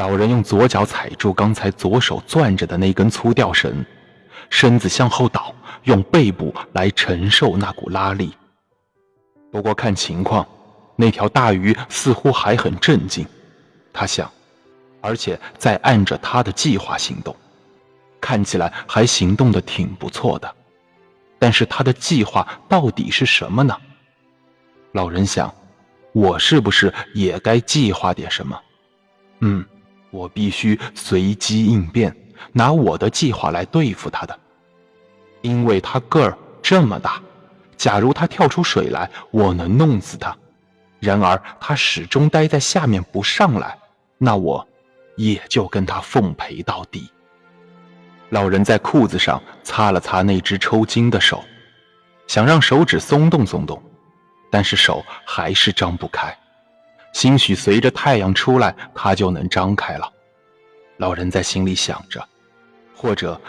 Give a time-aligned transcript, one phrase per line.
[0.00, 3.84] 老人用左脚踩住刚才左手攥着的那根粗吊绳，
[4.48, 5.54] 身子向后倒，
[5.84, 8.32] 用背部来承受那股拉力。
[9.52, 10.46] 不过看情况，
[10.96, 13.26] 那条大鱼似乎还很镇静，
[13.92, 14.32] 他想，
[15.02, 17.36] 而且在按着他的计划行动，
[18.22, 20.50] 看起来还行动的挺不错的。
[21.38, 23.76] 但是他的计划到底是什么呢？
[24.92, 25.54] 老人想，
[26.14, 28.58] 我是不是也该计划点什么？
[29.40, 29.62] 嗯，
[30.10, 32.14] 我必须随机应变，
[32.52, 34.38] 拿我的计划来对付他的，
[35.42, 37.20] 因为他个儿这么大。
[37.76, 40.32] 假如他跳出水来，我能弄死他；
[40.98, 43.78] 然而他始终待在下面不上来，
[44.18, 44.66] 那我
[45.16, 47.10] 也就跟他奉陪到底。
[48.28, 51.42] 老人在裤子上擦了擦那只抽筋的手，
[52.26, 53.82] 想让手指松动松动，
[54.50, 56.36] 但是手还是张不开。
[57.12, 60.12] 兴许随着太阳出来，它就能张开了。
[60.98, 62.26] 老人在心里想着，
[62.94, 63.40] 或者。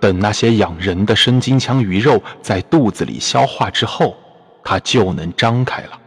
[0.00, 4.16] 等那些养人的生金枪鱼肉在肚子里消化之后，
[4.62, 6.00] 它就能张开了。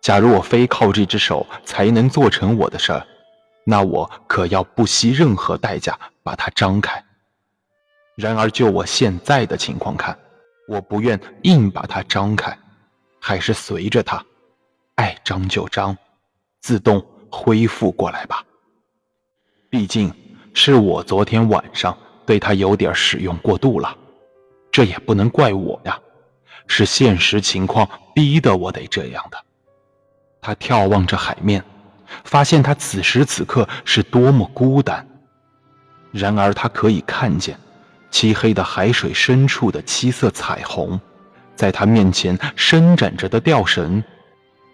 [0.00, 3.06] 假如我非靠这只手才能做成我的事儿，
[3.64, 7.00] 那我可要不惜任何代价把它张开。
[8.16, 10.18] 然而就我现在的情况看，
[10.66, 12.58] 我不愿硬把它张开，
[13.20, 14.20] 还是随着它，
[14.96, 15.96] 爱张就张，
[16.66, 17.00] 自动
[17.30, 18.42] 恢复过来吧。
[19.70, 20.12] 毕竟
[20.52, 21.96] 是我昨天晚上。
[22.26, 23.96] 对他有点使用过度了，
[24.72, 25.96] 这也不能怪我呀，
[26.66, 29.38] 是现实情况逼得我得这样的。
[30.40, 31.62] 他眺望着海面，
[32.24, 35.06] 发现他此时此刻是多么孤单。
[36.10, 37.56] 然而他可以看见，
[38.10, 41.00] 漆黑的海水深处的七色彩虹，
[41.54, 44.02] 在他面前伸展着的吊绳，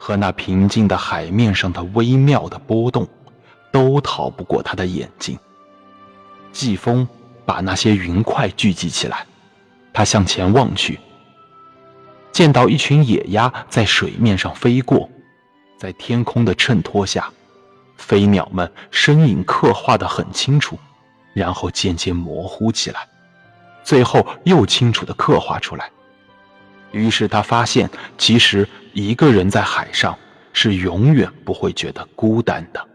[0.04, 3.06] 和那平静的海面上的微妙的波动，
[3.70, 5.38] 都逃不过他的眼睛。
[6.50, 7.06] 季风。
[7.44, 9.26] 把那些云块聚集起来，
[9.92, 11.00] 他向前望去，
[12.30, 15.10] 见到一群野鸭在水面上飞过，
[15.76, 17.28] 在天空的衬托下，
[17.96, 20.78] 飞鸟们身影刻画的很清楚，
[21.34, 23.08] 然后渐渐模糊起来，
[23.82, 25.90] 最后又清楚的刻画出来。
[26.92, 30.16] 于是他发现，其实一个人在海上
[30.52, 32.91] 是永远不会觉得孤单的。